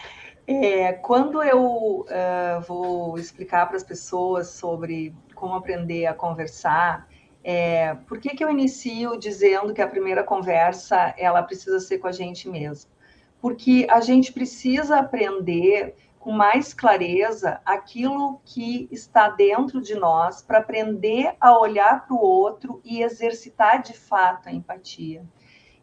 [0.46, 7.08] é, quando eu uh, vou explicar para as pessoas sobre como aprender a conversar
[7.44, 12.08] é, por que, que eu inicio dizendo que a primeira conversa ela precisa ser com
[12.08, 12.90] a gente mesmo?
[13.38, 20.56] Porque a gente precisa aprender com mais clareza aquilo que está dentro de nós para
[20.56, 25.22] aprender a olhar para o outro e exercitar de fato a empatia.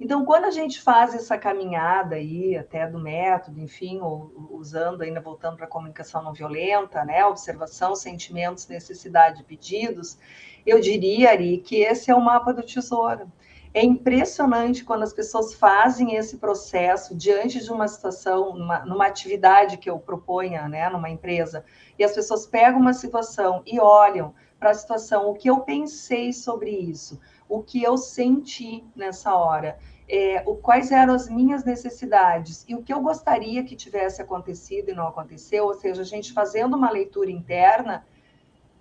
[0.03, 5.21] Então, quando a gente faz essa caminhada aí, até do método, enfim, ou, usando ainda
[5.21, 10.17] voltando para a comunicação não violenta, né, observação, sentimentos, necessidade, pedidos,
[10.65, 13.31] eu diria, Ari, que esse é o mapa do tesouro.
[13.75, 19.77] É impressionante quando as pessoas fazem esse processo diante de uma situação, numa, numa, atividade
[19.77, 21.63] que eu proponha, né, numa empresa,
[21.99, 26.33] e as pessoas pegam uma situação e olham para a situação, o que eu pensei
[26.33, 29.77] sobre isso, o que eu senti nessa hora
[30.13, 34.89] é, o, quais eram as minhas necessidades e o que eu gostaria que tivesse acontecido
[34.89, 38.05] e não aconteceu, ou seja, a gente fazendo uma leitura interna,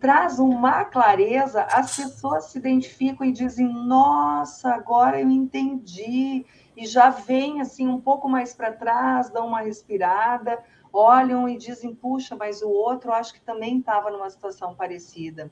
[0.01, 6.45] traz uma clareza, as pessoas se identificam e dizem: Nossa, agora eu entendi,
[6.77, 10.59] e já vem assim um pouco mais para trás, dão uma respirada,
[10.93, 15.49] olham e dizem: Puxa, mas o outro acho que também estava numa situação parecida.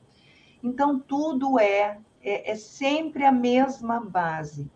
[0.61, 4.69] Então, tudo é, é, é sempre a mesma base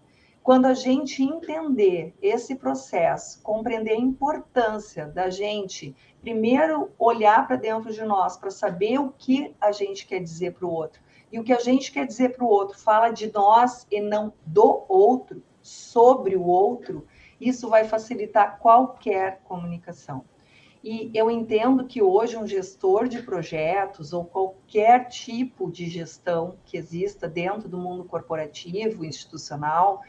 [0.43, 7.93] quando a gente entender esse processo, compreender a importância da gente, primeiro olhar para dentro
[7.93, 11.01] de nós, para saber o que a gente quer dizer para o outro.
[11.31, 14.33] E o que a gente quer dizer para o outro fala de nós e não
[14.45, 17.07] do outro, sobre o outro,
[17.39, 20.25] isso vai facilitar qualquer comunicação.
[20.83, 26.75] E eu entendo que hoje um gestor de projetos ou qualquer tipo de gestão que
[26.75, 30.01] exista dentro do mundo corporativo, institucional,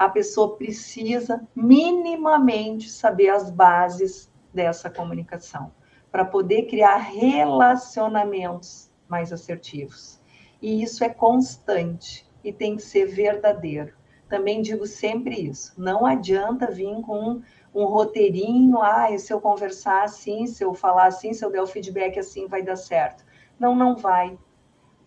[0.00, 5.70] a pessoa precisa minimamente saber as bases dessa comunicação
[6.10, 10.18] para poder criar relacionamentos mais assertivos.
[10.62, 13.92] E isso é constante e tem que ser verdadeiro.
[14.26, 15.74] Também digo sempre isso.
[15.76, 17.42] Não adianta vir com um,
[17.74, 21.66] um roteirinho, ah, se eu conversar assim, se eu falar assim, se eu der o
[21.66, 23.22] feedback assim, vai dar certo.
[23.58, 24.38] Não, não vai.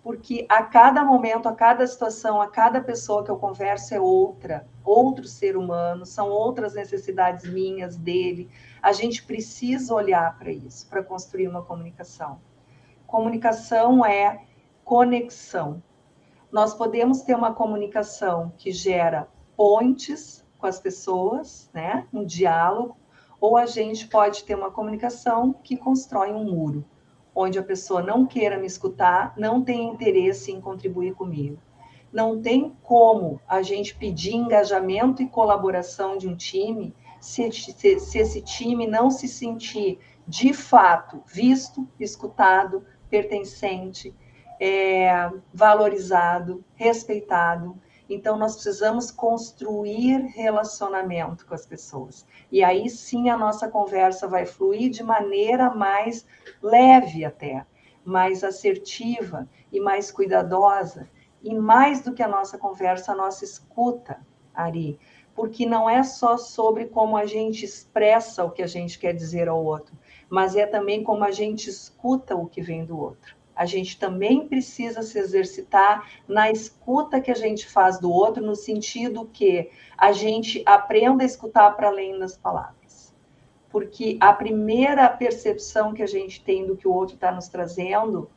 [0.04, 4.68] Porque a cada momento, a cada situação, a cada pessoa que eu converso é outra,
[4.84, 8.50] outro ser humano, são outras necessidades minhas, dele.
[8.82, 12.42] A gente precisa olhar para isso, para construir uma comunicação.
[13.08, 14.44] Comunicação é
[14.84, 15.82] conexão.
[16.52, 22.08] Nós podemos ter uma comunicação que gera pontes com as pessoas, né?
[22.12, 22.98] Um diálogo,
[23.40, 26.86] ou a gente pode ter uma comunicação que constrói um muro,
[27.36, 31.58] onde a pessoa não queira me escutar, não tem interesse em contribuir comigo.
[32.12, 38.18] Não tem como a gente pedir engajamento e colaboração de um time se, se, se
[38.20, 44.14] esse time não se sentir de fato visto, escutado, pertencente,
[44.60, 47.78] é, valorizado, respeitado.
[48.14, 52.24] Então, nós precisamos construir relacionamento com as pessoas.
[52.52, 56.24] E aí sim a nossa conversa vai fluir de maneira mais
[56.62, 57.66] leve, até,
[58.06, 61.10] mais assertiva e mais cuidadosa.
[61.42, 64.20] E mais do que a nossa conversa, a nossa escuta,
[64.54, 65.00] Ari.
[65.34, 69.50] Porque não é só sobre como a gente expressa o que a gente quer dizer
[69.50, 69.98] ao outro,
[70.30, 74.48] mas é também como a gente escuta o que vem do outro a gente também
[74.48, 80.12] precisa se exercitar na escuta que a gente faz do outro, no sentido que a
[80.12, 83.14] gente aprenda a escutar para além das palavras.
[83.70, 88.30] Porque a primeira percepção que a gente tem do que o outro está nos trazendo,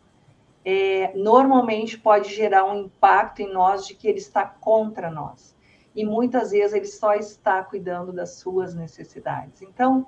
[0.64, 5.56] é, normalmente pode gerar um impacto em nós de que ele está contra nós.
[5.94, 9.62] E muitas vezes ele só está cuidando das suas necessidades.
[9.62, 10.06] Então,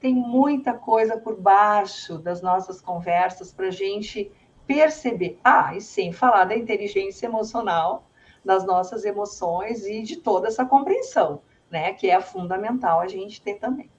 [0.00, 4.32] tem muita coisa por baixo das nossas conversas para a gente
[4.68, 5.38] perceber.
[5.42, 8.06] Ah, e sem falar da inteligência emocional,
[8.44, 11.40] das nossas emoções e de toda essa compreensão,
[11.70, 11.94] né?
[11.94, 13.90] Que é fundamental a gente ter também.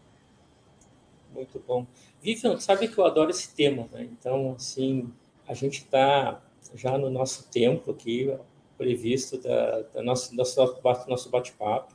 [1.34, 1.86] Muito bom.
[2.22, 4.08] Vivian, sabe que eu adoro esse tema, né?
[4.12, 5.12] Então, assim,
[5.48, 6.42] a gente está
[6.76, 8.32] já no nosso tempo aqui
[8.78, 11.94] previsto da, da nosso, nosso, nosso bate-papo.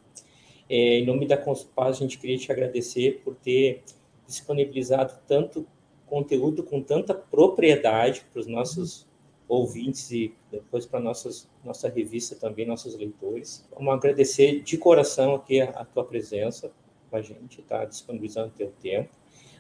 [0.69, 3.83] É, em nome da Consulpaz, a gente queria te agradecer por ter
[4.27, 5.67] disponibilizado tanto
[6.07, 9.07] conteúdo com tanta propriedade para os nossos
[9.47, 13.67] ouvintes e depois para nossas nossa revista também, nossos leitores.
[13.75, 16.73] Vamos agradecer de coração aqui a, a tua presença
[17.11, 19.11] com a gente, tá disponibilizando teu tempo.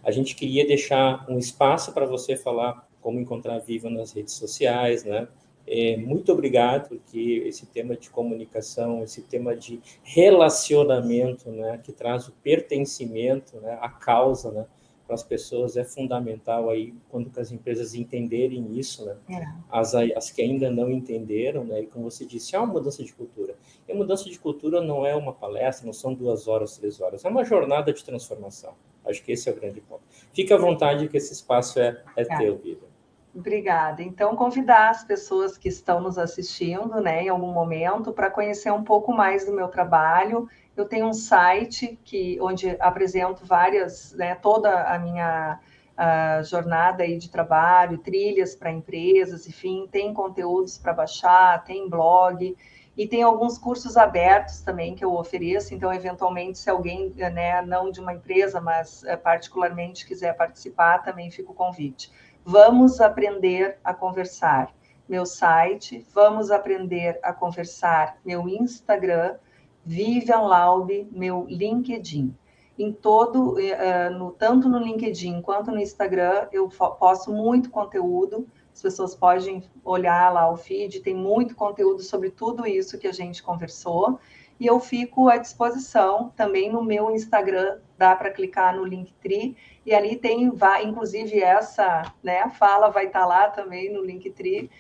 [0.02, 5.04] A gente queria deixar um espaço para você falar como encontrar Viva nas redes sociais,
[5.04, 5.28] né?
[5.66, 12.28] É, muito obrigado, porque esse tema de comunicação, esse tema de relacionamento, né, que traz
[12.28, 14.66] o pertencimento, né, a causa, né,
[15.06, 19.16] para as pessoas é fundamental aí quando as empresas entenderem isso, né?
[19.30, 19.46] É.
[19.70, 21.82] As, as que ainda não entenderam, né?
[21.82, 23.54] E como você disse, há uma mudança de cultura.
[23.86, 27.24] E a mudança de cultura não é uma palestra, não são duas horas, três horas,
[27.24, 28.74] é uma jornada de transformação.
[29.04, 30.02] Acho que esse é o grande ponto.
[30.32, 32.38] Fique à vontade que esse espaço é, é, é.
[32.38, 32.94] teu, Viva.
[33.34, 34.00] Obrigada.
[34.00, 38.84] Então, convidar as pessoas que estão nos assistindo, né, em algum momento, para conhecer um
[38.84, 44.82] pouco mais do meu trabalho eu tenho um site que onde apresento várias, né, toda
[44.84, 45.60] a minha
[45.96, 52.56] a jornada aí de trabalho, trilhas para empresas, enfim, tem conteúdos para baixar, tem blog
[52.96, 55.74] e tem alguns cursos abertos também que eu ofereço.
[55.74, 61.30] Então, eventualmente, se alguém, né, não de uma empresa, mas é, particularmente quiser participar, também
[61.30, 62.10] fica o convite.
[62.44, 64.72] Vamos aprender a conversar.
[65.08, 68.16] Meu site, vamos aprender a conversar.
[68.24, 69.36] Meu Instagram,
[69.84, 72.34] Vivian Laube, meu LinkedIn.
[72.76, 78.48] Em todo, uh, no, tanto no LinkedIn quanto no Instagram, eu posto muito conteúdo.
[78.72, 83.12] As pessoas podem olhar lá o feed, tem muito conteúdo sobre tudo isso que a
[83.12, 84.18] gente conversou.
[84.58, 89.92] E eu fico à disposição também no meu Instagram, dá para clicar no Linktree, e
[89.92, 90.50] ali tem,
[90.84, 94.70] inclusive, essa né, fala vai estar tá lá também no Linktree.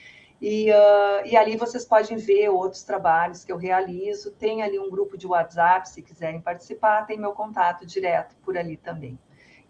[0.40, 4.32] E, uh, e ali vocês podem ver outros trabalhos que eu realizo.
[4.32, 8.76] Tem ali um grupo de WhatsApp, se quiserem participar, tem meu contato direto por ali
[8.76, 9.18] também.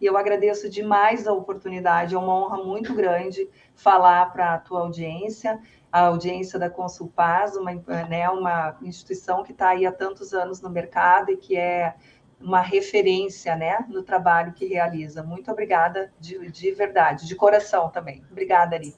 [0.00, 4.80] E eu agradeço demais a oportunidade, é uma honra muito grande falar para a tua
[4.80, 5.60] audiência,
[5.90, 7.72] a audiência da Consulpaz, uma,
[8.08, 11.94] né, uma instituição que está aí há tantos anos no mercado e que é
[12.40, 15.22] uma referência né, no trabalho que realiza.
[15.22, 18.22] Muito obrigada, de, de verdade, de coração também.
[18.30, 18.94] Obrigada, Ari.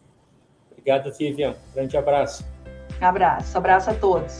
[0.86, 1.56] Obrigado, Vivian.
[1.74, 2.46] Grande abraço.
[3.00, 3.58] Abraço.
[3.58, 4.38] Abraço a todos.